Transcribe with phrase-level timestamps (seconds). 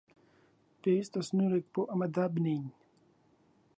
[0.81, 2.67] پێویستە سنوورێک بۆ ئەمە دابنێین.